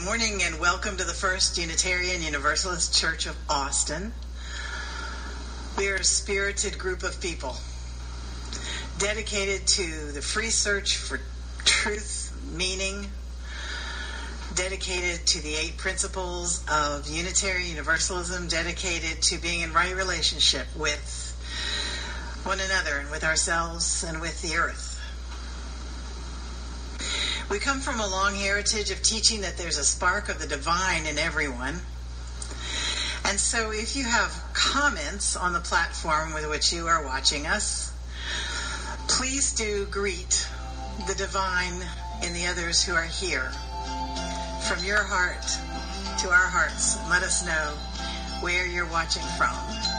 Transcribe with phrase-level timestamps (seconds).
[0.00, 4.14] Good morning and welcome to the First Unitarian Universalist Church of Austin.
[5.76, 7.54] We are a spirited group of people
[8.98, 11.20] dedicated to the free search for
[11.66, 13.10] truth, meaning,
[14.54, 21.36] dedicated to the eight principles of Unitarian Universalism, dedicated to being in right relationship with
[22.44, 24.89] one another and with ourselves and with the earth.
[27.50, 31.06] We come from a long heritage of teaching that there's a spark of the divine
[31.06, 31.80] in everyone.
[33.24, 37.92] And so if you have comments on the platform with which you are watching us,
[39.08, 40.48] please do greet
[41.08, 41.74] the divine
[42.22, 43.50] in the others who are here.
[44.68, 45.42] From your heart
[46.20, 47.74] to our hearts, let us know
[48.42, 49.89] where you're watching from.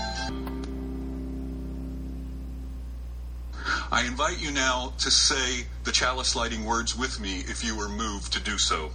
[3.94, 7.90] I invite you now to say the chalice lighting words with me if you are
[7.90, 8.92] moved to do so.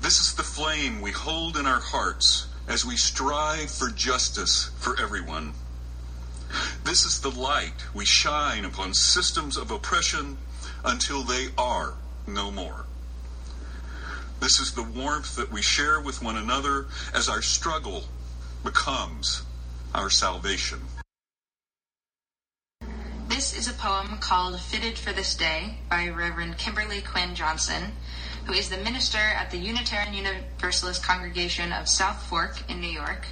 [0.00, 4.96] This is the flame we hold in our hearts as we strive for justice for
[5.00, 5.54] everyone.
[6.84, 10.38] This is the light we shine upon systems of oppression
[10.84, 11.94] until they are
[12.28, 12.86] no more.
[14.38, 18.04] This is the warmth that we share with one another as our struggle
[18.62, 19.42] becomes
[19.96, 20.78] our salvation.
[23.40, 27.92] This is a poem called Fitted for This Day by Reverend Kimberly Quinn Johnson,
[28.44, 33.24] who is the minister at the Unitarian Universalist Congregation of South Fork in New York.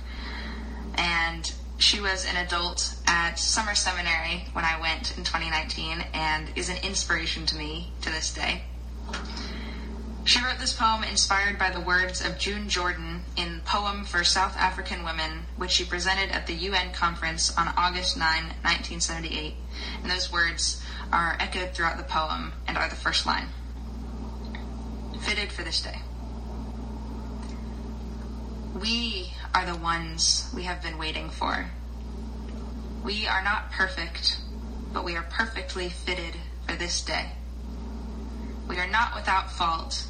[0.94, 6.70] And she was an adult at Summer Seminary when I went in 2019 and is
[6.70, 8.62] an inspiration to me to this day.
[10.28, 14.54] She wrote this poem inspired by the words of June Jordan in Poem for South
[14.58, 19.54] African Women, which she presented at the UN conference on August 9, 1978.
[20.02, 23.46] And those words are echoed throughout the poem and are the first line.
[25.22, 25.98] Fitted for this day.
[28.78, 31.70] We are the ones we have been waiting for.
[33.02, 34.41] We are not perfect,
[34.92, 36.34] but we are perfectly fitted
[36.66, 37.30] for this day.
[38.69, 40.06] We are not without fault,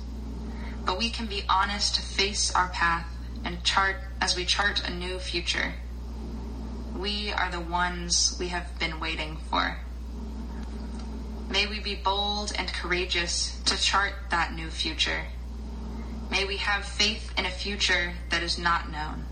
[0.89, 3.07] but we can be honest to face our path
[3.45, 5.75] and chart as we chart a new future.
[6.97, 9.77] We are the ones we have been waiting for.
[11.51, 15.25] May we be bold and courageous to chart that new future.
[16.31, 19.27] May we have faith in a future that is not known.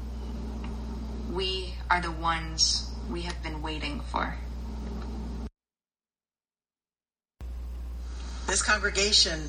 [1.33, 4.37] We are the ones we have been waiting for.
[8.47, 9.49] This congregation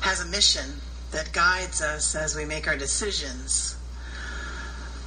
[0.00, 0.80] has a mission
[1.12, 3.76] that guides us as we make our decisions.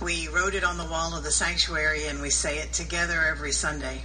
[0.02, 3.52] We wrote it on the wall of the sanctuary and we say it together every
[3.52, 4.02] Sunday.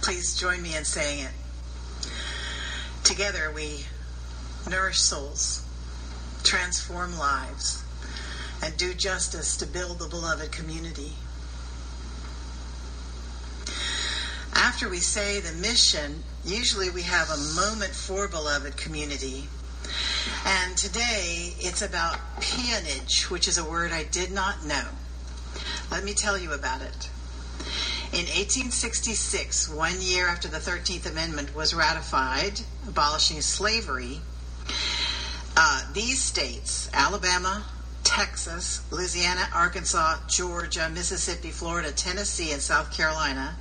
[0.00, 2.10] Please join me in saying it.
[3.04, 3.84] Together we
[4.68, 5.64] nourish souls,
[6.42, 7.84] transform lives,
[8.62, 11.12] and do justice to build the beloved community.
[14.54, 19.48] After we say the mission, usually we have a moment for beloved community.
[20.44, 24.84] And today it's about peonage, which is a word I did not know.
[25.90, 27.10] Let me tell you about it.
[28.12, 34.20] In 1866, one year after the 13th Amendment was ratified, abolishing slavery,
[35.56, 37.64] uh, these states, Alabama,
[38.04, 43.56] Texas, Louisiana, Arkansas, Georgia, Mississippi, Florida, Tennessee, and South Carolina,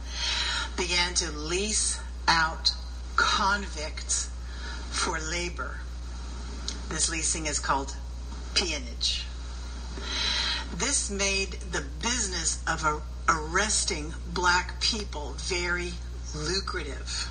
[0.76, 2.72] began to lease out
[3.16, 4.30] convicts
[4.90, 5.78] for labor.
[6.92, 7.96] This leasing is called
[8.54, 9.26] peonage.
[10.76, 15.94] This made the business of arresting black people very
[16.36, 17.30] lucrative.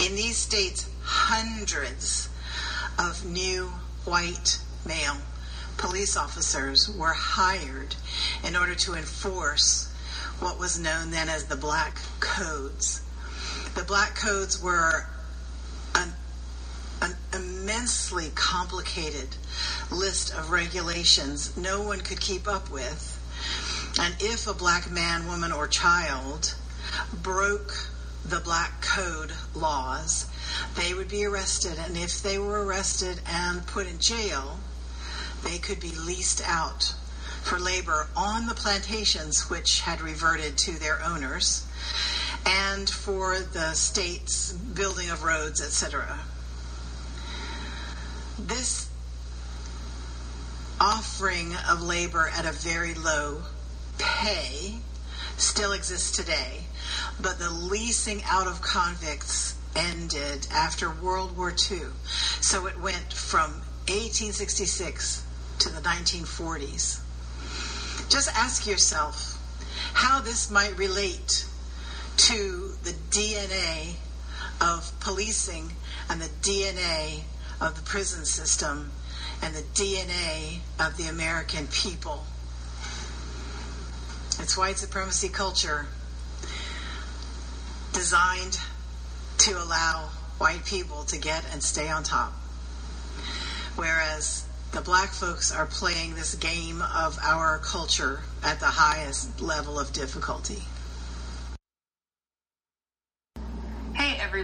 [0.00, 2.28] In these states, hundreds
[2.98, 3.66] of new
[4.04, 5.18] white male
[5.76, 7.94] police officers were hired
[8.44, 9.92] in order to enforce
[10.40, 13.00] what was known then as the Black Codes.
[13.76, 15.06] The Black Codes were
[17.72, 19.28] immensely complicated
[19.90, 23.18] list of regulations no one could keep up with.
[23.98, 26.54] And if a black man, woman, or child
[27.22, 27.72] broke
[28.26, 30.26] the black code laws,
[30.76, 31.78] they would be arrested.
[31.78, 34.58] And if they were arrested and put in jail,
[35.42, 36.94] they could be leased out
[37.42, 41.66] for labor on the plantations which had reverted to their owners
[42.44, 46.18] and for the state's building of roads, etc.
[48.38, 48.88] This
[50.80, 53.42] offering of labor at a very low
[53.98, 54.76] pay
[55.36, 56.64] still exists today,
[57.20, 61.80] but the leasing out of convicts ended after World War II.
[62.40, 63.50] So it went from
[63.88, 65.24] 1866
[65.60, 67.00] to the 1940s.
[68.08, 69.38] Just ask yourself
[69.94, 71.46] how this might relate
[72.16, 73.94] to the DNA
[74.60, 75.72] of policing
[76.08, 77.22] and the DNA
[77.62, 78.90] of the prison system
[79.40, 82.24] and the DNA of the American people.
[84.40, 85.86] It's white supremacy culture
[87.92, 88.58] designed
[89.38, 92.32] to allow white people to get and stay on top.
[93.76, 99.78] Whereas the black folks are playing this game of our culture at the highest level
[99.78, 100.62] of difficulty.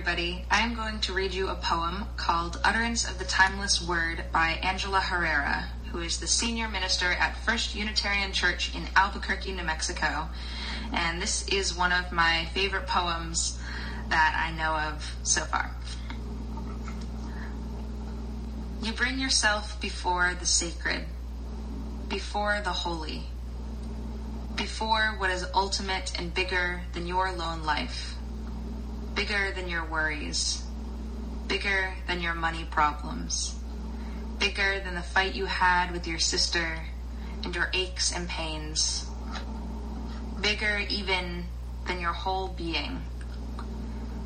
[0.09, 4.25] Everybody, I am going to read you a poem called Utterance of the Timeless Word
[4.33, 9.65] by Angela Herrera, who is the senior minister at First Unitarian Church in Albuquerque, New
[9.65, 10.31] Mexico.
[10.95, 13.59] And this is one of my favorite poems
[14.09, 15.77] that I know of so far.
[18.83, 21.05] You bring yourself before the sacred,
[22.09, 23.25] before the holy,
[24.57, 28.15] before what is ultimate and bigger than your lone life,
[29.19, 30.63] bigger than your worries,
[31.49, 33.59] bigger than your money problems,
[34.39, 36.79] bigger than the fight you had with your sister
[37.43, 39.11] and your aches and pains,
[40.41, 41.43] bigger even
[41.89, 43.03] than your whole being,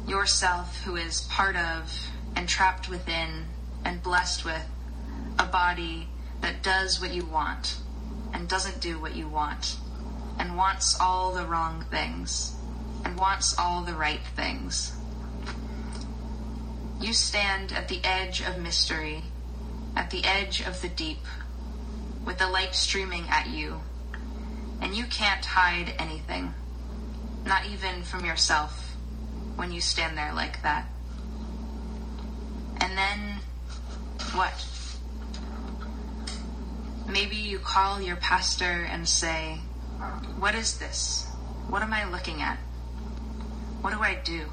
[0.06, 1.90] yourself who is part of
[2.36, 3.46] and trapped within
[3.86, 4.68] and blessed with
[5.38, 6.06] a body
[6.42, 7.78] that does what you want
[8.34, 9.78] and doesn't do what you want
[10.38, 12.54] and wants all the wrong things
[13.04, 14.92] and wants all the right things.
[17.00, 19.22] You stand at the edge of mystery,
[19.96, 21.24] at the edge of the deep,
[22.24, 23.80] with the light streaming at you,
[24.80, 26.54] and you can't hide anything,
[27.44, 28.96] not even from yourself,
[29.56, 30.86] when you stand there like that.
[32.80, 33.40] And then
[34.34, 34.66] what?
[37.08, 39.58] Maybe you call your pastor and say,
[40.38, 41.26] What is this?
[41.68, 42.58] What am I looking at?
[43.82, 44.46] What do I do?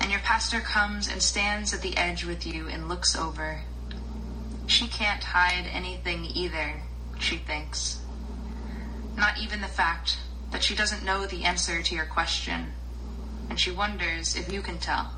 [0.00, 3.60] And your pastor comes and stands at the edge with you and looks over.
[4.66, 6.82] She can't hide anything either,
[7.20, 8.00] she thinks.
[9.16, 10.18] Not even the fact
[10.50, 12.72] that she doesn't know the answer to your question,
[13.48, 15.12] and she wonders if you can tell.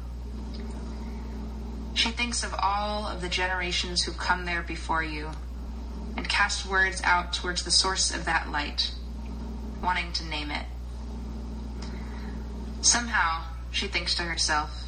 [1.95, 5.31] She thinks of all of the generations who've come there before you
[6.15, 8.93] and cast words out towards the source of that light,
[9.83, 10.67] wanting to name it.
[12.87, 13.43] Somehow,
[13.73, 14.85] she thinks to herself,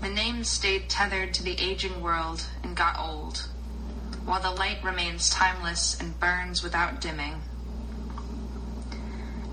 [0.00, 3.50] the name stayed tethered to the aging world and got old,
[4.24, 7.42] while the light remains timeless and burns without dimming.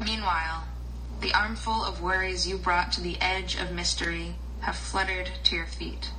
[0.01, 0.69] Meanwhile,
[1.19, 5.67] the armful of worries you brought to the edge of mystery have fluttered to your
[5.67, 6.11] feet.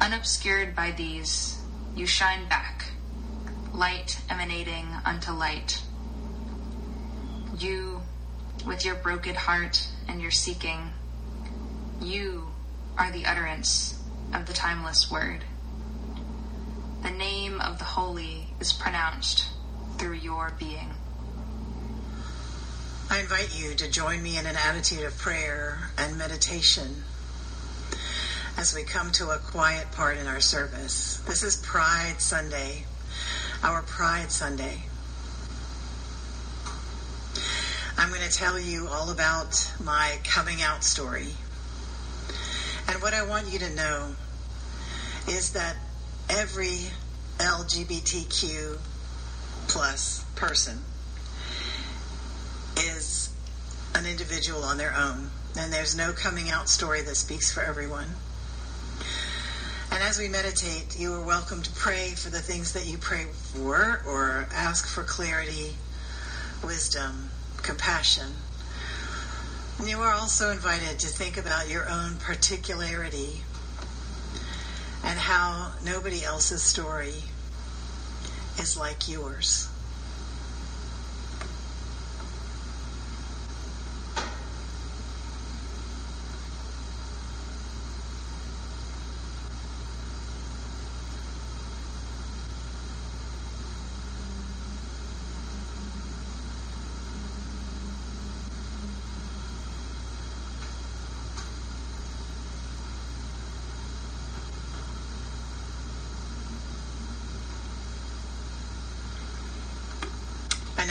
[0.00, 1.62] Unobscured by these,
[1.94, 2.86] you shine back,
[3.72, 5.80] light emanating unto light.
[7.56, 8.02] You,
[8.66, 10.90] with your broken heart and your seeking,
[12.00, 12.48] you
[12.98, 13.98] are the utterance
[14.34, 15.44] of the timeless word.
[17.02, 19.46] The name of the holy is pronounced
[19.98, 20.90] through your being.
[23.10, 27.04] I invite you to join me in an attitude of prayer and meditation
[28.56, 31.22] as we come to a quiet part in our service.
[31.26, 32.84] This is Pride Sunday,
[33.62, 34.82] our Pride Sunday.
[37.98, 41.28] I'm going to tell you all about my coming out story.
[42.88, 44.14] And what I want you to know
[45.28, 45.76] is that
[46.28, 46.78] every
[47.38, 48.78] LGBTQ
[49.68, 50.78] plus person
[52.76, 53.34] is
[53.94, 55.30] an individual on their own.
[55.58, 58.06] And there's no coming out story that speaks for everyone.
[59.90, 63.24] And as we meditate, you are welcome to pray for the things that you pray
[63.24, 65.74] for or ask for clarity,
[66.64, 67.30] wisdom,
[67.62, 68.28] compassion.
[69.84, 73.42] You are also invited to think about your own particularity
[75.04, 77.14] and how nobody else's story
[78.58, 79.71] is like yours.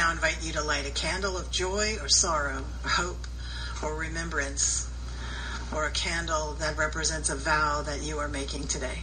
[0.02, 3.28] Now invite you to light a candle of joy or sorrow, or hope
[3.84, 4.90] or remembrance,
[5.76, 8.98] or a candle that represents a vow that you are making today.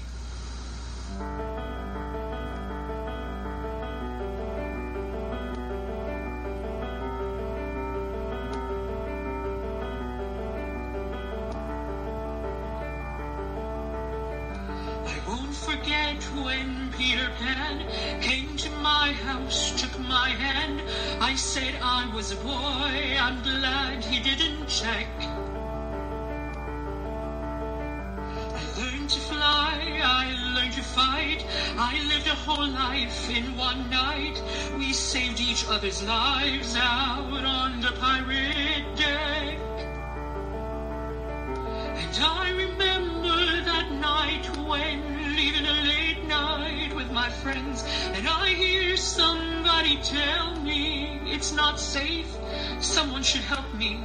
[22.29, 25.07] Was a boy, I'm glad he didn't check.
[28.55, 31.47] I learned to fly, I learned to fight.
[31.79, 34.43] I lived a whole life in one night.
[34.77, 38.68] We saved each other's lives out on the pirate
[47.29, 52.35] my friends, and I hear somebody tell me it's not safe.
[52.81, 54.01] Someone should help me.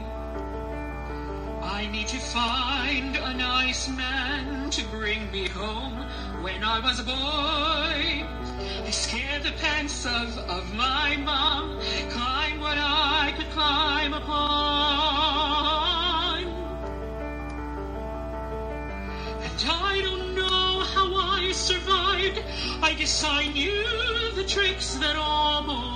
[1.61, 6.05] I need to find a nice man to bring me home.
[6.41, 8.25] When I was a boy,
[8.87, 13.22] I scared the pants of, of my mom, climbed what I
[23.03, 25.92] I I knew the tricks that all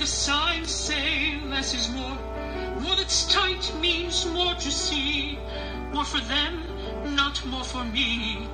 [0.00, 2.16] the signs say less is more.
[2.80, 5.38] More that's tight means more to see.
[5.92, 6.64] More for them,
[7.14, 8.48] not more for me.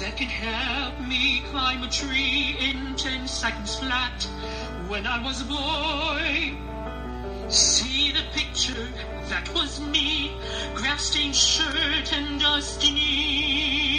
[0.00, 4.22] That can help me climb a tree in ten seconds flat.
[4.88, 6.56] When I was a boy,
[7.50, 8.88] see the picture,
[9.28, 10.32] that was me.
[10.74, 13.97] Grass stained shirt and dusty knees.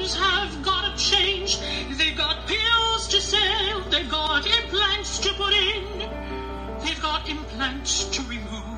[0.00, 1.58] Things have gotta change.
[1.98, 5.98] They've got pills to sell, they've got implants to put in,
[6.82, 8.69] they've got implants to remove.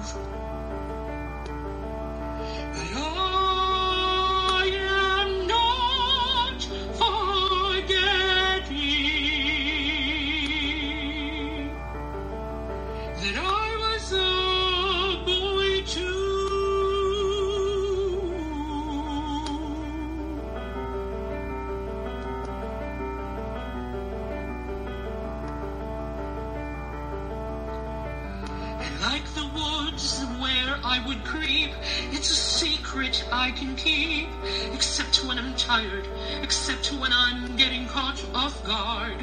[34.83, 36.09] Except when I'm tired,
[36.43, 39.17] except when I'm getting caught off guard.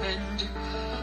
[0.00, 0.48] And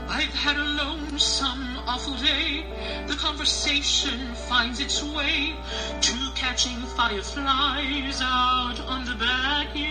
[0.10, 2.66] I've had a lonesome, awful day.
[3.08, 5.56] The conversation finds its way
[6.02, 9.88] to catching fireflies out on the backyard.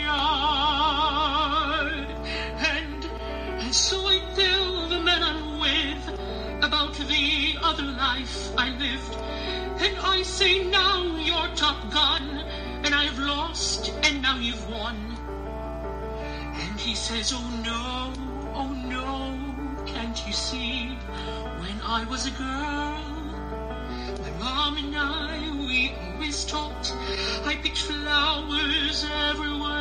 [2.71, 3.05] And,
[3.63, 6.21] and so I tell the men I'm with
[6.63, 9.17] about the other life I lived.
[9.85, 12.23] And I say, now you're Top Gun,
[12.85, 14.97] and I've lost, and now you've won.
[16.55, 18.13] And he says, oh no,
[18.55, 20.91] oh no, can't you see?
[21.59, 23.03] When I was a girl,
[24.23, 26.93] my mom and I, we always talked.
[27.45, 29.72] I picked flowers everywhere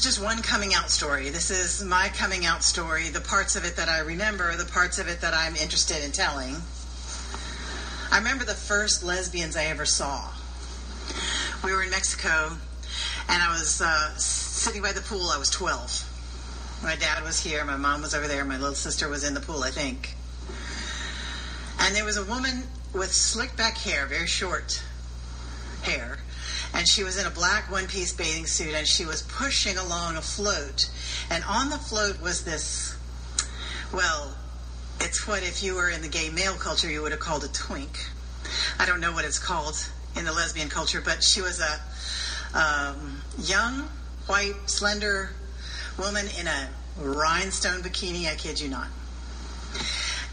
[0.00, 1.28] is just one coming out story.
[1.28, 4.98] This is my coming out story, the parts of it that I remember, the parts
[4.98, 6.56] of it that I'm interested in telling.
[8.10, 10.30] I remember the first lesbians I ever saw.
[11.62, 12.56] We were in Mexico,
[13.28, 15.28] and I was uh, sitting by the pool.
[15.28, 16.80] I was 12.
[16.82, 19.40] My dad was here, my mom was over there, my little sister was in the
[19.40, 20.14] pool, I think.
[21.78, 22.62] And there was a woman
[22.94, 24.82] with slick back hair, very short
[26.80, 30.16] and she was in a black one piece bathing suit and she was pushing along
[30.16, 30.90] a float.
[31.28, 32.96] And on the float was this,
[33.92, 34.34] well,
[34.98, 37.48] it's what if you were in the gay male culture you would have called a
[37.48, 37.98] twink.
[38.78, 39.74] I don't know what it's called
[40.16, 43.86] in the lesbian culture, but she was a um, young,
[44.24, 45.32] white, slender
[45.98, 48.88] woman in a rhinestone bikini, I kid you not.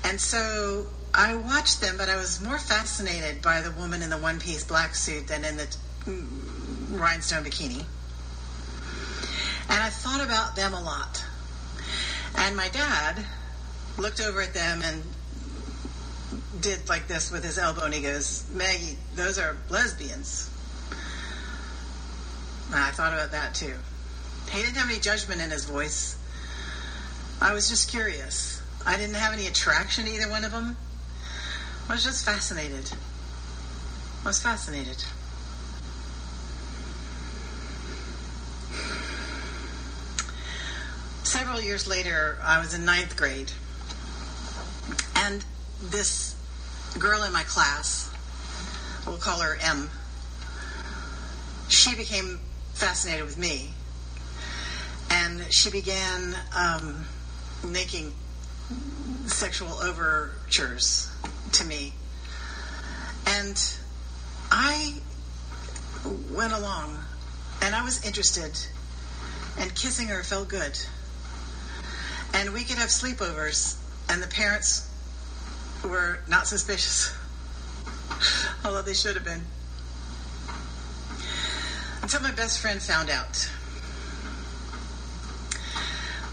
[0.06, 4.18] And so I watched them, but I was more fascinated by the woman in the
[4.18, 5.68] one piece black suit than in the
[6.08, 7.84] rhinestone bikini.
[9.70, 11.24] And I thought about them a lot.
[12.38, 13.26] And my dad
[13.98, 15.04] looked over at them and
[16.62, 20.50] did like this with his elbow and he goes, Maggie, those are lesbians.
[22.68, 23.74] And I thought about that too.
[24.52, 26.18] He didn't have any judgment in his voice.
[27.42, 28.62] I was just curious.
[28.86, 30.78] I didn't have any attraction to either one of them.
[31.90, 32.92] I was just fascinated.
[34.24, 35.04] I was fascinated.
[41.38, 43.52] Several years later, I was in ninth grade,
[45.18, 45.46] and
[45.80, 46.36] this
[46.98, 48.10] girl in my class,
[49.06, 49.88] we'll call her M,
[51.70, 52.40] she became
[52.74, 53.70] fascinated with me.
[55.12, 57.06] And she began um,
[57.64, 58.16] making
[59.28, 61.08] sexual overtures
[61.52, 61.94] to me.
[63.28, 63.62] And
[64.50, 64.96] I
[66.32, 66.98] went along
[67.62, 68.60] and I was interested,
[69.60, 70.76] and kissing her felt good.
[72.38, 73.78] And we could have sleepovers,
[74.10, 74.88] and the parents
[75.84, 77.12] were not suspicious,
[78.64, 79.42] although they should have been.
[82.04, 83.50] Until my best friend found out.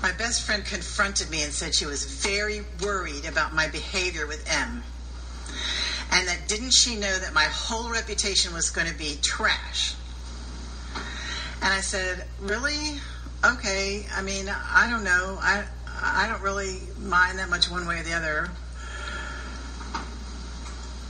[0.03, 4.47] My best friend confronted me and said she was very worried about my behavior with
[4.47, 4.83] M.
[6.13, 9.95] And that didn't she know that my whole reputation was going to be trash?
[11.63, 13.01] And I said, Really?
[13.43, 14.05] Okay.
[14.15, 15.39] I mean, I don't know.
[15.41, 15.65] I
[16.03, 18.51] I don't really mind that much one way or the other.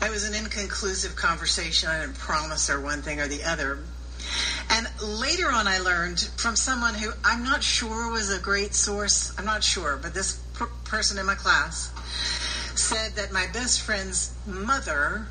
[0.03, 1.89] It was an inconclusive conversation.
[1.89, 3.79] I didn't promise her one thing or the other.
[4.71, 9.33] And later on, I learned from someone who I'm not sure was a great source.
[9.39, 11.91] I'm not sure, but this per- person in my class
[12.75, 15.27] said that my best friend's mother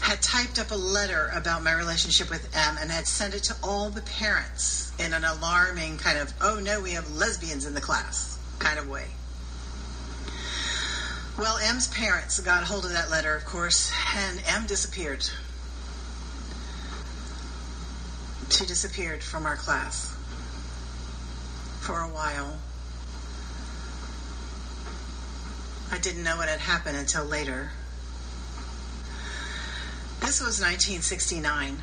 [0.00, 3.56] had typed up a letter about my relationship with M and had sent it to
[3.62, 7.80] all the parents in an alarming kind of, oh no, we have lesbians in the
[7.80, 9.06] class kind of way.
[11.36, 15.28] Well, M's parents got hold of that letter, of course, and M disappeared.
[18.50, 20.14] She disappeared from our class
[21.80, 22.58] for a while.
[25.90, 27.70] I didn't know what had happened until later.
[30.20, 31.78] This was 1969.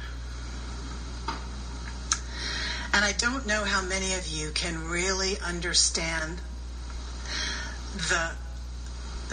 [2.94, 6.40] And I don't know how many of you can really understand
[7.98, 8.32] the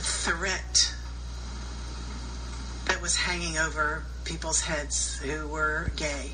[0.00, 0.94] threat
[2.86, 6.32] that was hanging over people's heads who were gay.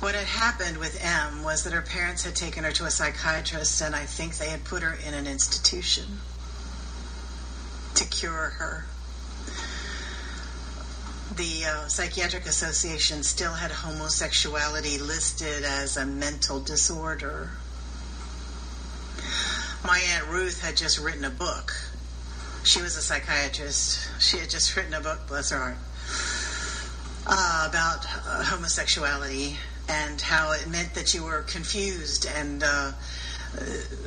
[0.00, 3.80] What had happened with M was that her parents had taken her to a psychiatrist,
[3.80, 6.20] and I think they had put her in an institution
[7.94, 8.84] to cure her.
[11.34, 17.50] The uh, Psychiatric Association still had homosexuality listed as a mental disorder.
[19.84, 21.72] My Aunt Ruth had just written a book.
[22.64, 24.08] She was a psychiatrist.
[24.18, 25.76] She had just written a book, bless her heart,
[27.26, 29.58] uh, about uh, homosexuality
[29.90, 32.92] and how it meant that you were confused and uh,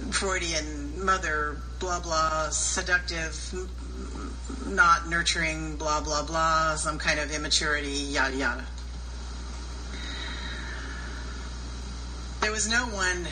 [0.09, 3.37] Freudian mother, blah blah, seductive,
[4.65, 8.65] not nurturing, blah blah blah, some kind of immaturity, yada yada.
[12.47, 13.27] there was no one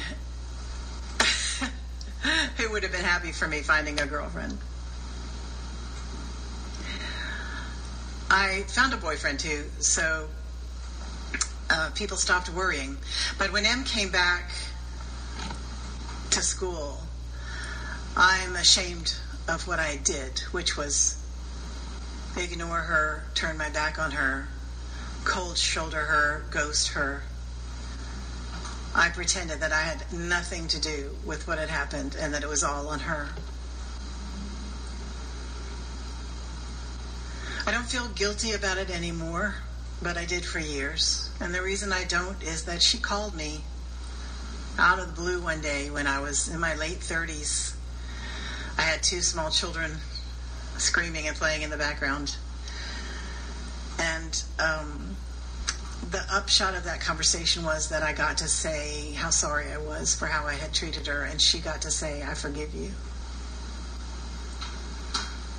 [2.57, 4.57] who would have been happy for me finding a girlfriend.
[8.29, 10.27] I found a boyfriend too, so
[11.69, 12.97] uh, people stopped worrying.
[13.37, 14.49] But when M came back
[16.31, 16.99] to school,
[18.17, 19.15] I'm ashamed
[19.47, 21.21] of what I did, which was
[22.37, 24.47] ignore her, turn my back on her,
[25.23, 27.23] cold shoulder her, ghost her.
[28.97, 32.47] I pretended that I had nothing to do with what had happened and that it
[32.47, 33.27] was all on her.
[37.67, 39.55] I don't feel guilty about it anymore,
[40.01, 41.29] but I did for years.
[41.41, 43.65] And the reason I don't is that she called me
[44.79, 47.75] out of the blue one day when I was in my late 30s.
[48.77, 49.91] I had two small children
[50.77, 52.37] screaming and playing in the background.
[53.99, 55.17] And um,
[56.11, 60.15] the upshot of that conversation was that I got to say how sorry I was
[60.15, 62.91] for how I had treated her, and she got to say, I forgive you.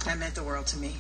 [0.04, 0.96] That meant the world to me.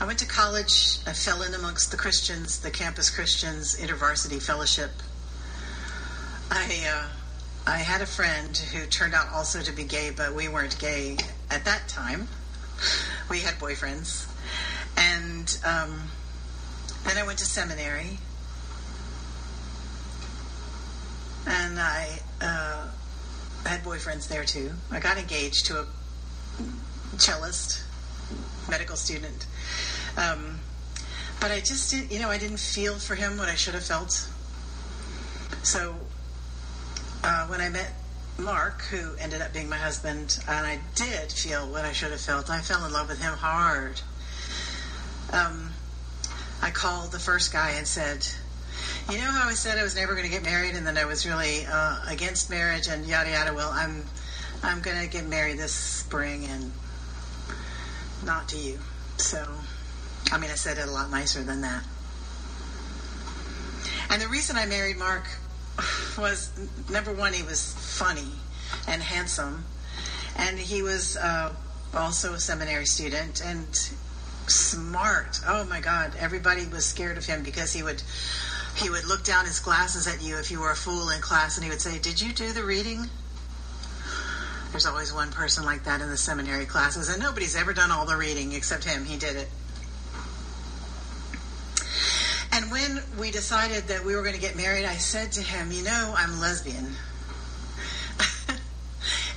[0.00, 0.98] I went to college.
[1.06, 4.90] I fell in amongst the Christians, the campus Christians, InterVarsity Fellowship.
[6.50, 7.08] I uh,
[7.66, 11.16] I had a friend who turned out also to be gay, but we weren't gay
[11.50, 12.28] at that time.
[13.30, 14.28] We had boyfriends,
[14.98, 16.02] and um,
[17.06, 18.18] then I went to seminary,
[21.46, 22.88] and I uh,
[23.64, 24.72] had boyfriends there too.
[24.90, 25.86] I got engaged to a
[27.16, 27.82] cellist,
[28.68, 29.46] medical student.
[30.18, 30.60] Um,
[31.40, 33.84] but I just didn't, you know, I didn't feel for him what I should have
[33.84, 34.28] felt.
[35.62, 35.94] So
[37.24, 37.90] uh, when I met
[38.38, 42.20] Mark, who ended up being my husband, and I did feel what I should have
[42.20, 44.00] felt, I fell in love with him hard.
[45.32, 45.70] Um,
[46.60, 48.26] I called the first guy and said,
[49.10, 51.06] you know how I said I was never going to get married, and then I
[51.06, 53.54] was really uh, against marriage and yada yada.
[53.54, 54.04] Well, I'm
[54.62, 56.72] I'm going to get married this spring, and
[58.24, 58.78] not to you.
[59.16, 59.46] So
[60.32, 61.84] I mean, I said it a lot nicer than that.
[64.10, 65.24] And the reason I married Mark
[66.18, 66.50] was
[66.90, 68.32] number one, he was funny
[68.86, 69.64] and handsome,
[70.36, 71.52] and he was uh,
[71.94, 73.66] also a seminary student and
[74.46, 75.40] smart.
[75.46, 78.02] Oh my God, everybody was scared of him because he would
[78.76, 81.56] he would look down his glasses at you if you were a fool in class,
[81.56, 83.08] and he would say, "Did you do the reading?"
[84.72, 88.06] There's always one person like that in the seminary classes, and nobody's ever done all
[88.06, 89.04] the reading except him.
[89.04, 89.48] He did it.
[92.54, 95.72] And when we decided that we were going to get married, I said to him,
[95.72, 96.86] You know, I'm lesbian.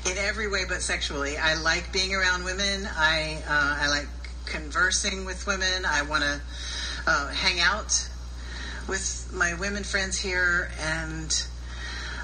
[0.06, 1.36] In every way but sexually.
[1.36, 2.88] I like being around women.
[2.95, 4.06] I, uh, I like
[4.45, 5.84] conversing with women.
[5.84, 6.39] I want to
[7.08, 8.08] uh, hang out
[8.88, 10.69] with my women friends here.
[10.80, 11.43] And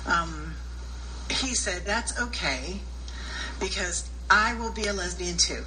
[0.05, 0.53] um,
[1.27, 2.81] he said, That's okay
[3.59, 5.63] because I will be a lesbian too.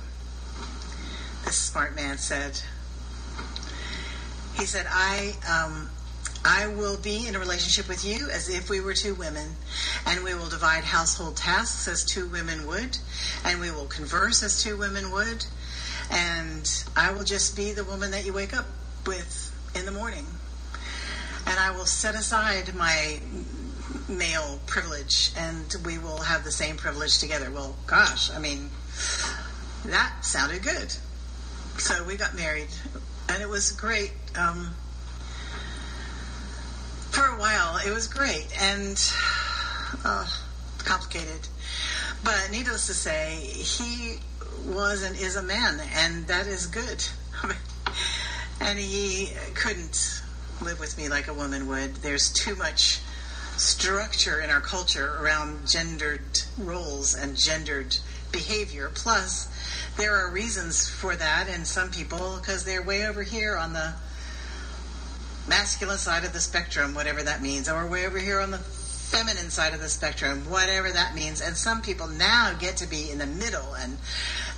[1.45, 2.61] This smart man said,
[4.57, 5.91] he said, I, um,
[6.45, 9.49] I will be in a relationship with you as if we were two women,
[10.07, 12.99] and we will divide household tasks as two women would,
[13.45, 15.45] and we will converse as two women would,
[16.11, 18.67] and I will just be the woman that you wake up
[19.07, 20.27] with in the morning.
[21.47, 23.21] And I will set aside my
[24.09, 27.51] male privilege, and we will have the same privilege together.
[27.51, 28.71] Well, gosh, I mean,
[29.85, 30.95] that sounded good.
[31.79, 32.69] So we got married
[33.29, 34.13] and it was great.
[34.39, 34.75] Um,
[37.11, 39.01] for a while, it was great and
[40.05, 40.27] uh,
[40.79, 41.49] complicated.
[42.25, 44.19] But needless to say, he
[44.67, 47.05] was and is a man, and that is good.
[48.61, 50.23] and he couldn't
[50.63, 51.97] live with me like a woman would.
[51.97, 53.01] There's too much
[53.57, 57.97] structure in our culture around gendered roles and gendered
[58.33, 58.91] behavior.
[58.95, 59.49] Plus,
[59.97, 63.95] there are reasons for that in some people because they're way over here on the
[65.49, 69.51] masculine side of the spectrum, whatever that means, or way over here on the feminine
[69.51, 71.41] side of the spectrum, whatever that means.
[71.41, 73.97] And some people now get to be in the middle and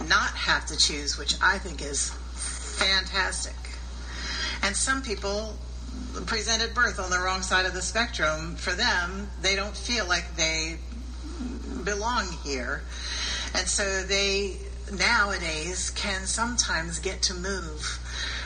[0.08, 3.54] not have to choose, which I think is fantastic.
[4.62, 5.56] And some people
[6.26, 8.56] presented birth on the wrong side of the spectrum.
[8.56, 10.78] For them, they don't feel like they
[11.84, 12.82] belong here.
[13.54, 14.56] And so they
[14.92, 17.98] nowadays can sometimes get to move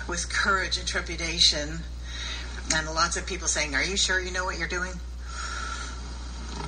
[0.08, 1.80] with courage and trepidation.
[2.74, 4.92] And lots of people saying, Are you sure you know what you're doing?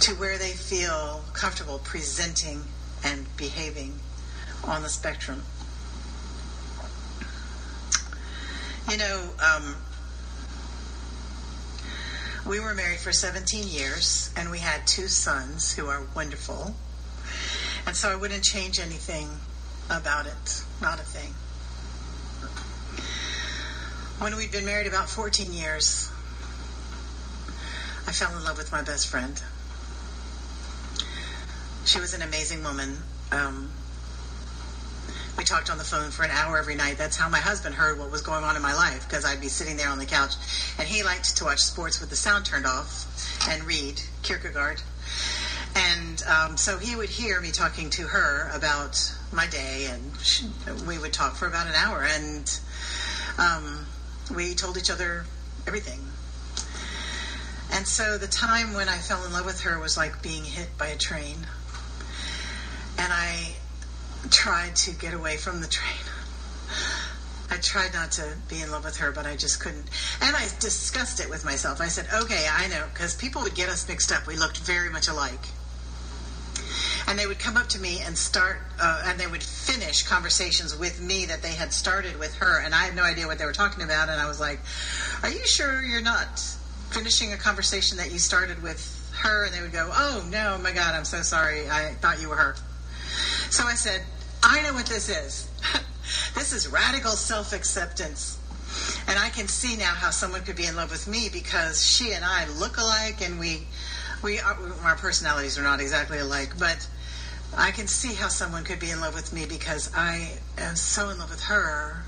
[0.00, 2.62] To where they feel comfortable presenting
[3.04, 3.98] and behaving
[4.64, 5.42] on the spectrum.
[8.90, 9.76] You know, um,
[12.46, 16.74] we were married for 17 years and we had two sons who are wonderful.
[17.86, 19.28] And so I wouldn't change anything
[19.90, 21.34] about it, not a thing.
[24.20, 26.10] When we'd been married about 14 years,
[28.06, 29.40] I fell in love with my best friend.
[31.84, 32.96] She was an amazing woman.
[33.32, 33.70] Um,
[35.36, 36.96] we talked on the phone for an hour every night.
[36.96, 39.48] That's how my husband heard what was going on in my life because I'd be
[39.48, 40.34] sitting there on the couch,
[40.78, 44.80] and he liked to watch sports with the sound turned off and read Kierkegaard.
[45.74, 48.96] And um, so he would hear me talking to her about
[49.32, 50.46] my day, and she,
[50.86, 52.60] we would talk for about an hour, and
[53.38, 53.86] um,
[54.34, 55.24] we told each other
[55.66, 56.00] everything.
[57.72, 60.68] And so the time when I fell in love with her was like being hit
[60.78, 61.36] by a train.
[62.98, 63.54] And I
[64.30, 66.06] tried to get away from the train.
[67.50, 69.90] I tried not to be in love with her, but I just couldn't.
[70.20, 71.80] And I discussed it with myself.
[71.80, 74.26] I said, okay, I know, because people would get us mixed up.
[74.26, 75.48] We looked very much alike.
[77.06, 80.76] And they would come up to me and start, uh, and they would finish conversations
[80.76, 82.60] with me that they had started with her.
[82.60, 84.08] And I had no idea what they were talking about.
[84.08, 84.58] And I was like,
[85.22, 86.40] are you sure you're not
[86.90, 88.80] finishing a conversation that you started with
[89.20, 89.44] her?
[89.44, 91.68] And they would go, oh, no, my God, I'm so sorry.
[91.68, 92.56] I thought you were her.
[93.50, 94.02] So I said,
[94.42, 95.48] I know what this is.
[96.34, 98.38] this is radical self acceptance.
[99.06, 102.12] And I can see now how someone could be in love with me because she
[102.12, 103.66] and I look alike and we,
[104.22, 106.86] we are, our personalities are not exactly alike, but
[107.56, 111.08] I can see how someone could be in love with me because I am so
[111.10, 112.02] in love with her.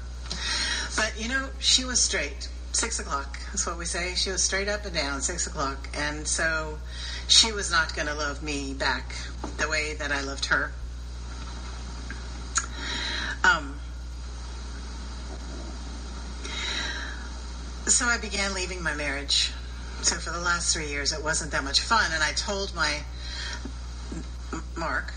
[0.97, 2.49] But you know, she was straight.
[2.73, 3.39] Six o'clock.
[3.47, 4.15] That's what we say.
[4.17, 5.89] She was straight up and down, six o'clock.
[5.97, 6.79] And so
[7.29, 9.15] she was not going to love me back
[9.59, 10.73] the way that I loved her.
[13.45, 13.79] Um,
[17.87, 19.53] so I began leaving my marriage.
[20.03, 22.11] So for the last three years, it wasn't that much fun.
[22.13, 23.01] And I told my
[24.77, 25.15] Mark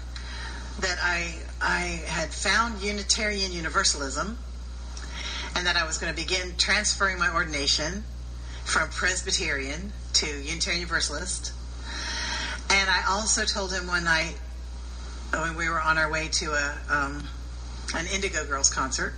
[0.81, 4.37] that I I had found Unitarian Universalism,
[5.55, 8.03] and that I was going to begin transferring my ordination
[8.63, 11.53] from Presbyterian to Unitarian Universalist.
[12.69, 14.37] And I also told him one night
[15.31, 17.23] when we were on our way to a um,
[17.95, 19.13] an Indigo Girls concert.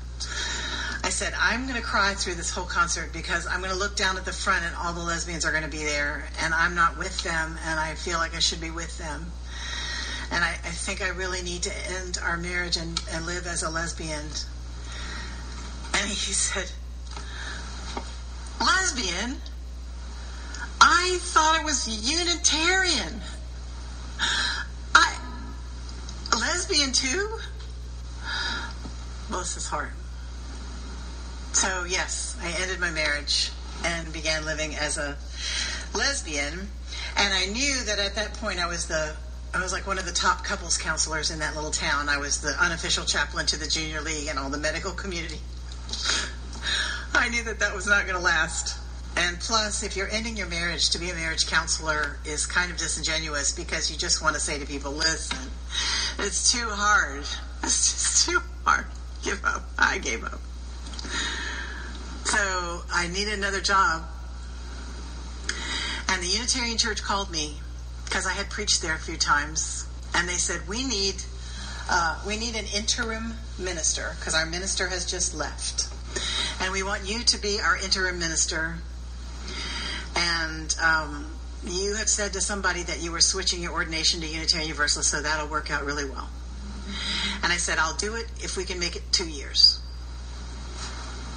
[1.03, 3.95] I said, I'm going to cry through this whole concert because I'm going to look
[3.95, 6.75] down at the front and all the lesbians are going to be there, and I'm
[6.75, 9.31] not with them, and I feel like I should be with them.
[10.31, 13.63] And I, I think I really need to end our marriage and, and live as
[13.63, 14.25] a lesbian.
[15.93, 16.71] And he said,
[18.59, 19.37] Lesbian?
[20.79, 23.21] I thought it was Unitarian.
[24.95, 25.17] I.
[26.39, 27.39] Lesbian too?
[29.29, 29.93] Bless his heart.
[31.53, 33.51] So, yes, I ended my marriage
[33.83, 35.17] and began living as a
[35.93, 36.69] lesbian.
[37.17, 39.15] And I knew that at that point I was the
[39.53, 42.07] I was like one of the top couples counselors in that little town.
[42.07, 45.39] I was the unofficial chaplain to the junior league and all the medical community.
[47.13, 48.77] I knew that that was not going to last.
[49.17, 52.77] And plus, if you're ending your marriage, to be a marriage counselor is kind of
[52.77, 55.37] disingenuous because you just want to say to people, listen,
[56.19, 57.25] it's too hard.
[57.61, 58.85] It's just too hard.
[59.21, 59.63] Give up.
[59.77, 60.39] I gave up.
[62.23, 64.03] So I needed another job.
[66.07, 67.59] And the Unitarian Church called me
[68.11, 71.15] because I had preached there a few times, and they said we need
[71.89, 75.87] uh, we need an interim minister because our minister has just left,
[76.59, 78.75] and we want you to be our interim minister.
[80.13, 81.31] And um,
[81.65, 85.21] you have said to somebody that you were switching your ordination to Unitarian Universalist, so
[85.21, 86.29] that'll work out really well.
[87.43, 89.81] And I said, I'll do it if we can make it two years,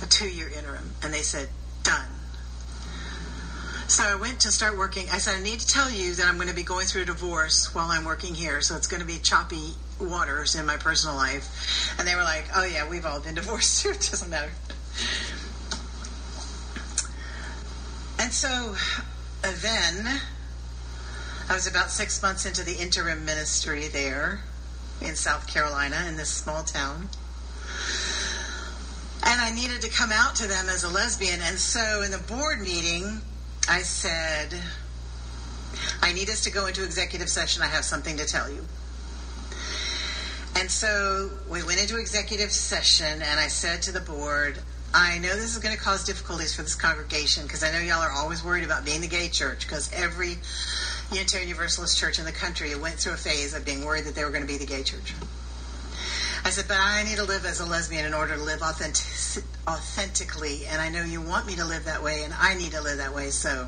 [0.02, 0.90] a two-year interim.
[1.04, 1.48] And they said,
[1.84, 2.08] done.
[3.87, 5.07] So I went to start working.
[5.12, 7.07] I said, I need to tell you that I'm going to be going through a
[7.07, 8.62] divorce while I'm working here.
[8.62, 11.94] So it's going to be choppy waters in my personal life.
[11.99, 13.90] And they were like, oh, yeah, we've all been divorced too.
[13.90, 14.51] It doesn't matter.
[18.18, 18.75] And so
[19.44, 20.20] uh, then
[21.51, 24.40] I was about six months into the interim ministry there
[25.03, 27.11] in South Carolina in this small town.
[29.27, 31.40] And I needed to come out to them as a lesbian.
[31.42, 33.20] And so in the board meeting,
[33.68, 34.55] I said,
[36.03, 37.62] I need us to go into executive session.
[37.62, 38.64] I have something to tell you.
[40.57, 44.59] And so we went into executive session, and I said to the board,
[44.92, 48.00] I know this is going to cause difficulties for this congregation because I know y'all
[48.00, 50.37] are always worried about being the gay church because every
[51.11, 54.24] Unitarian Universalist church in the country went through a phase of being worried that they
[54.24, 55.14] were going to be the gay church.
[56.46, 59.44] I said, but I need to live as a lesbian in order to live authentic,
[59.66, 62.83] authentically, and I know you want me to live that way, and I need to
[62.83, 63.66] live that way, so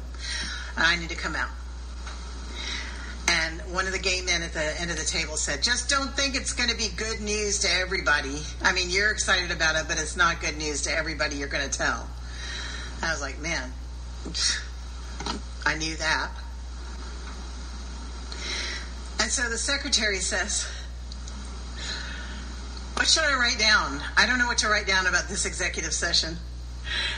[0.76, 1.48] I need to come out.
[3.28, 6.10] And one of the gay men at the end of the table said, just don't
[6.10, 8.42] think it's going to be good news to everybody.
[8.62, 11.68] I mean, you're excited about it, but it's not good news to everybody you're going
[11.68, 12.06] to tell.
[13.02, 13.72] I was like, man,
[15.64, 16.30] I knew that.
[19.18, 20.68] And so the secretary says,
[22.96, 24.00] What should I write down?
[24.16, 26.38] I don't know what to write down about this executive session.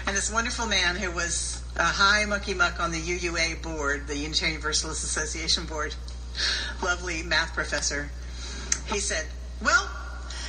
[0.07, 4.17] And this wonderful man who was a high mucky muck on the UUA board, the
[4.17, 5.95] Unitarian Universalist Association board,
[6.83, 8.11] lovely math professor,
[8.93, 9.25] he said,
[9.63, 9.89] Well,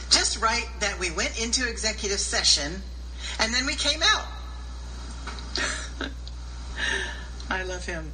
[0.10, 2.82] just write that we went into executive session
[3.40, 4.26] and then we came out.
[7.52, 8.12] I love him.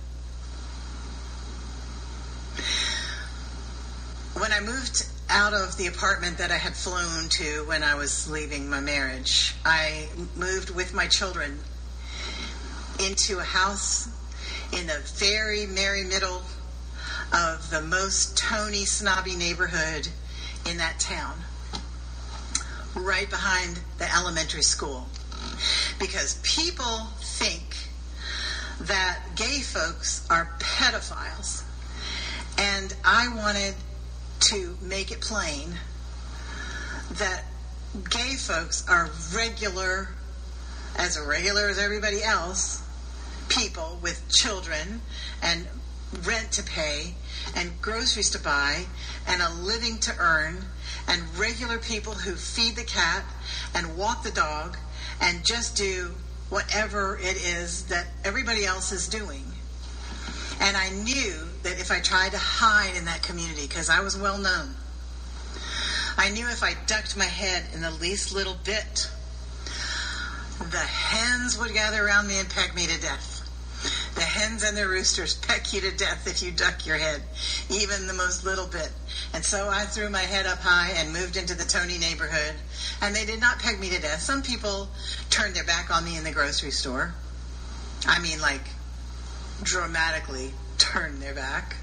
[4.37, 8.29] When I moved out of the apartment that I had flown to when I was
[8.29, 11.59] leaving my marriage, I moved with my children
[12.99, 14.07] into a house
[14.71, 16.41] in the very merry middle
[17.33, 20.07] of the most Tony snobby neighborhood
[20.69, 21.37] in that town,
[22.95, 25.07] right behind the elementary school.
[25.99, 27.75] Because people think
[28.81, 31.63] that gay folks are pedophiles.
[32.57, 33.75] And I wanted
[34.39, 35.69] to make it plain
[37.13, 37.43] that
[38.09, 40.09] gay folks are regular,
[40.97, 42.81] as regular as everybody else,
[43.49, 45.01] people with children
[45.41, 45.67] and
[46.23, 47.13] rent to pay
[47.55, 48.85] and groceries to buy
[49.27, 50.57] and a living to earn
[51.07, 53.23] and regular people who feed the cat
[53.73, 54.77] and walk the dog
[55.21, 56.11] and just do
[56.49, 59.43] whatever it is that everybody else is doing.
[60.59, 64.15] And I knew that if I tried to hide in that community, because I was
[64.15, 64.75] well known,
[66.15, 69.09] I knew if I ducked my head in the least little bit,
[70.59, 73.41] the hens would gather around me and peck me to death.
[74.13, 77.23] The hens and the roosters peck you to death if you duck your head,
[77.69, 78.91] even the most little bit.
[79.33, 82.55] And so I threw my head up high and moved into the Tony neighborhood.
[83.01, 84.21] And they did not peg me to death.
[84.21, 84.87] Some people
[85.31, 87.13] turned their back on me in the grocery store.
[88.05, 88.63] I mean, like,
[89.63, 91.75] dramatically turned their back.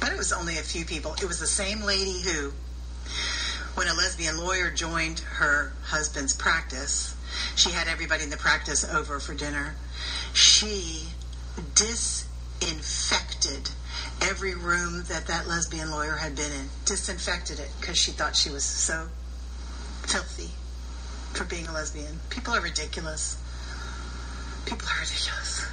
[0.00, 1.14] But it was only a few people.
[1.14, 2.52] It was the same lady who,
[3.74, 7.16] when a lesbian lawyer joined her husband's practice,
[7.54, 9.74] she had everybody in the practice over for dinner.
[10.32, 11.08] She
[11.74, 13.70] disinfected
[14.22, 18.50] every room that that lesbian lawyer had been in, disinfected it because she thought she
[18.50, 19.08] was so
[20.02, 20.50] filthy
[21.32, 22.20] for being a lesbian.
[22.30, 23.36] People are ridiculous.
[24.64, 25.66] People are ridiculous.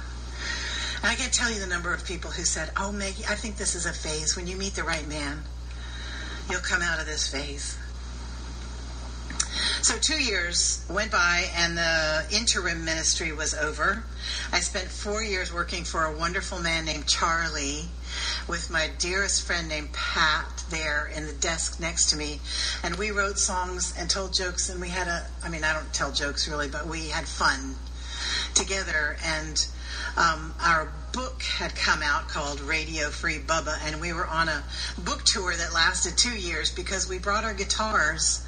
[1.04, 3.74] I can't tell you the number of people who said, Oh, Maggie, I think this
[3.74, 4.36] is a phase.
[4.36, 5.42] When you meet the right man,
[6.50, 7.76] you'll come out of this phase.
[9.82, 14.02] So two years went by and the interim ministry was over.
[14.50, 17.84] I spent four years working for a wonderful man named Charlie
[18.48, 22.40] with my dearest friend named Pat there in the desk next to me.
[22.82, 25.92] And we wrote songs and told jokes and we had a, I mean, I don't
[25.92, 27.76] tell jokes really, but we had fun
[28.54, 29.16] together.
[29.24, 29.66] And
[30.16, 34.64] um, our book had come out called Radio Free Bubba, and we were on a
[34.98, 38.46] book tour that lasted two years because we brought our guitars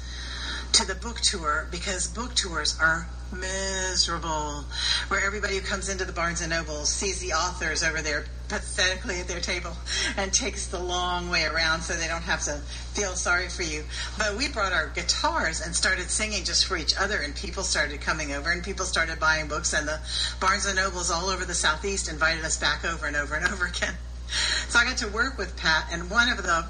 [0.73, 4.65] to the book tour because book tours are miserable.
[5.07, 9.19] Where everybody who comes into the Barnes and Nobles sees the authors over there pathetically
[9.19, 9.73] at their table
[10.15, 12.57] and takes the long way around so they don't have to
[12.93, 13.83] feel sorry for you.
[14.17, 18.01] But we brought our guitars and started singing just for each other, and people started
[18.01, 19.99] coming over, and people started buying books, and the
[20.39, 23.65] Barnes and Nobles all over the Southeast invited us back over and over and over
[23.65, 23.93] again.
[24.69, 26.65] So I got to work with Pat, and one of the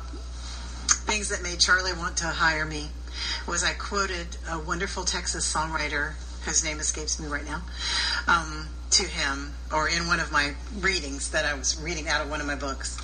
[1.06, 2.89] things that made Charlie want to hire me
[3.48, 6.13] was I quoted a wonderful Texas songwriter
[6.48, 7.62] whose name escapes me right now
[8.28, 12.30] um, to him, or in one of my readings that I was reading out of
[12.30, 12.98] one of my books.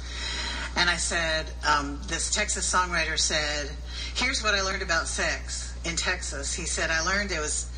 [0.78, 3.70] And I said, um, this Texas songwriter said,
[4.16, 6.54] Here's what I learned about sex in Texas.
[6.54, 7.70] He said, I learned it was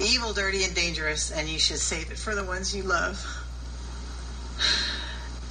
[0.00, 3.20] evil, dirty, and dangerous, and you should save it for the ones you love.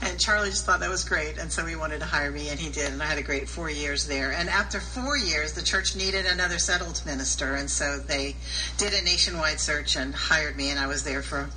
[0.02, 2.60] And Charlie just thought that was great, and so he wanted to hire me, and
[2.60, 4.32] he did, and I had a great four years there.
[4.32, 8.38] And after four years, the church needed another settled minister, and so they
[8.78, 11.50] did a nationwide search and hired me, and I was there for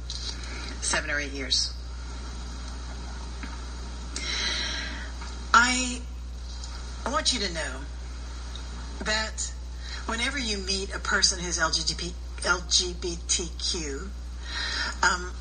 [0.81, 1.73] seven or eight years.
[5.55, 6.01] I,
[7.07, 7.81] want you to know
[9.05, 9.53] that
[10.07, 14.09] whenever you meet a person who's LGBT, LGBTQ,
[15.03, 15.33] um,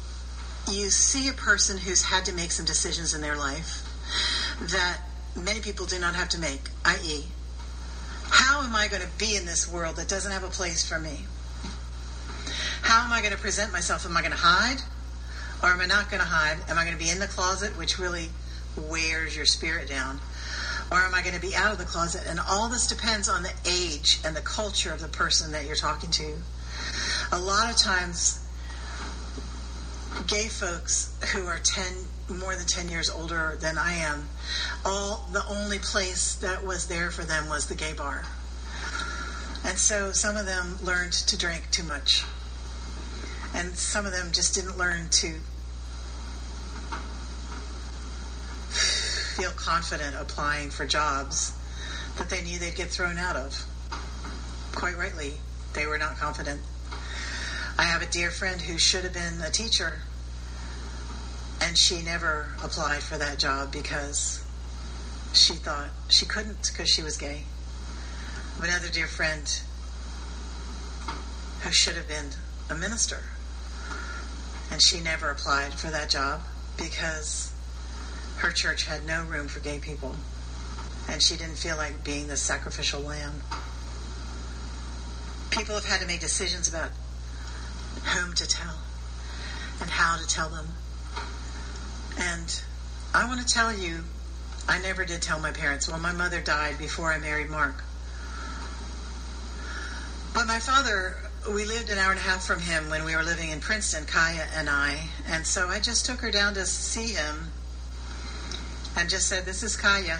[0.70, 3.84] you see a person who's had to make some decisions in their life
[4.62, 4.99] that
[5.36, 7.26] many people do not have to make, i.e.,
[8.30, 10.99] How am I going to be in this world that doesn't have a place for
[10.99, 11.26] me?
[12.82, 14.05] How am I going to present myself?
[14.05, 14.82] Am I going to hide?
[15.62, 16.57] Or am I not going to hide?
[16.70, 18.30] Am I going to be in the closet, which really
[18.89, 20.20] wears your spirit down?
[20.91, 22.24] Or am I going to be out of the closet?
[22.28, 25.76] And all this depends on the age and the culture of the person that you're
[25.76, 26.34] talking to.
[27.32, 28.41] A lot of times,
[30.28, 31.86] gay folks who are 10
[32.40, 34.28] more than 10 years older than I am
[34.86, 38.24] all the only place that was there for them was the gay bar.
[39.64, 42.24] And so some of them learned to drink too much.
[43.54, 45.34] And some of them just didn't learn to
[49.38, 51.54] feel confident applying for jobs
[52.18, 53.66] that they knew they'd get thrown out of.
[54.74, 55.34] Quite rightly
[55.74, 56.62] they were not confident.
[57.78, 60.00] I have a dear friend who should have been a teacher
[61.72, 64.44] and she never applied for that job because
[65.32, 67.44] she thought she couldn't because she was gay.
[68.62, 69.48] Another dear friend
[71.62, 72.26] who should have been
[72.70, 73.20] a minister,
[74.70, 76.42] and she never applied for that job
[76.76, 77.54] because
[78.40, 80.14] her church had no room for gay people,
[81.08, 83.40] and she didn't feel like being the sacrificial lamb.
[85.52, 86.92] People have had to make decisions about
[88.08, 88.76] whom to tell
[89.80, 90.68] and how to tell them
[92.22, 92.62] and
[93.14, 94.04] I want to tell you,
[94.68, 95.90] I never did tell my parents.
[95.90, 97.84] Well, my mother died before I married Mark.
[100.34, 101.18] But my father,
[101.52, 104.06] we lived an hour and a half from him when we were living in Princeton,
[104.06, 105.10] Kaya and I.
[105.28, 107.52] And so I just took her down to see him
[108.96, 110.20] and just said, This is Kaya.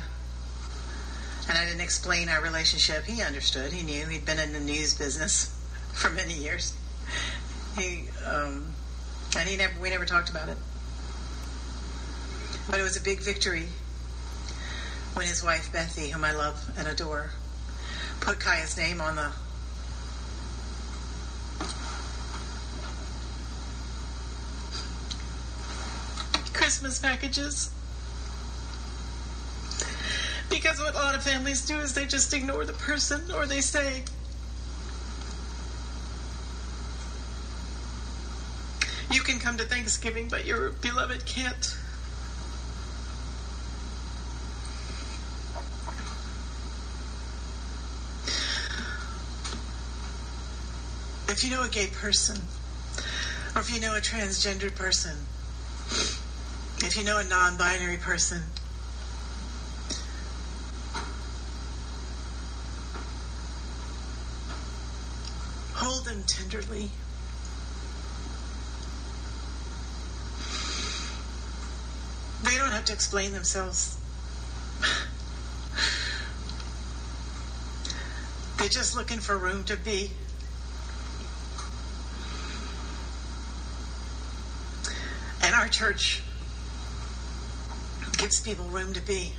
[1.47, 3.04] And I didn't explain our relationship.
[3.04, 3.72] He understood.
[3.72, 4.06] He knew.
[4.08, 5.56] He'd been in the news business
[5.93, 6.74] for many years.
[7.78, 8.74] He, um,
[9.38, 10.58] and he never, we never talked about it.
[12.70, 13.68] But it was a big victory
[15.14, 17.32] when his wife, Bethy, whom I love and adore,
[18.22, 19.32] put Kaya's name on the
[26.53, 27.72] Christmas packages.
[30.49, 33.62] Because what a lot of families do is they just ignore the person or they
[33.62, 34.03] say,
[39.12, 41.76] You can come to Thanksgiving, but your beloved can't.
[51.41, 52.39] If you know a gay person,
[53.55, 55.17] or if you know a transgendered person,
[56.85, 58.43] if you know a non binary person,
[65.73, 66.91] hold them tenderly.
[72.43, 73.97] They don't have to explain themselves.
[78.59, 80.11] They're just looking for room to be.
[85.43, 86.21] And our church
[88.19, 89.34] gives people room to be.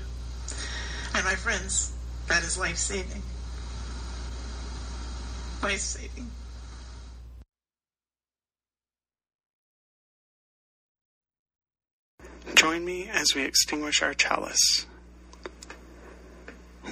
[1.15, 1.93] And my friends,
[2.27, 3.23] that is life saving.
[5.63, 6.29] Life saving.
[12.57, 14.87] Join me as we extinguish our chalice.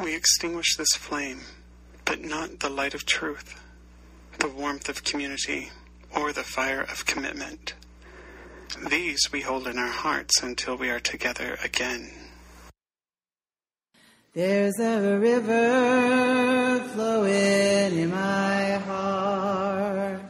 [0.01, 1.41] We extinguish this flame,
[2.05, 3.61] but not the light of truth,
[4.39, 5.71] the warmth of community,
[6.15, 7.75] or the fire of commitment.
[8.77, 12.11] These we hold in our hearts until we are together again.
[14.33, 20.21] There's a river flowing in my heart.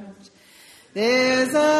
[0.94, 1.79] There's a